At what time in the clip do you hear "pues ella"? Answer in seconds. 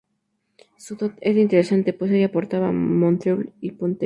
1.93-2.25